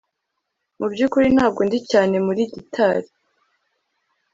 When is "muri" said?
2.25-2.41